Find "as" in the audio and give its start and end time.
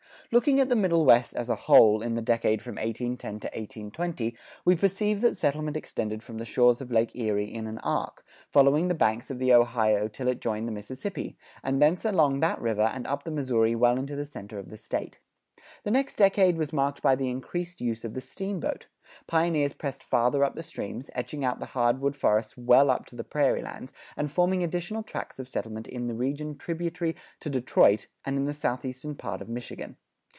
1.35-1.49